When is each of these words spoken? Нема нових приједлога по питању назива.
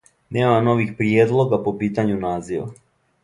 Нема 0.43 0.55
нових 0.67 0.93
приједлога 1.01 1.61
по 1.67 1.73
питању 1.83 2.17
назива. 2.27 2.65